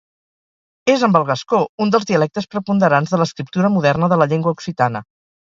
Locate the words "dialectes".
2.13-2.49